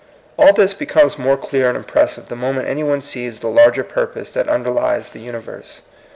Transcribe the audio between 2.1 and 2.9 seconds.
sive the moment any